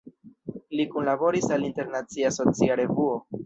Li 0.79 0.85
kunlaboris 0.93 1.47
al 1.59 1.69
"Internacia 1.69 2.35
Socia 2.41 2.83
Revuo. 2.85 3.19